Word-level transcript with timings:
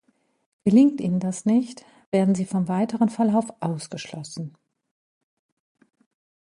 Gelingt 0.63 0.99
ihnen 0.99 1.19
das 1.19 1.45
nicht, 1.45 1.85
werden 2.09 2.33
sie 2.33 2.45
vom 2.45 2.67
weiteren 2.67 3.09
Verlauf 3.09 3.53
ausgeschlossen. 3.59 4.57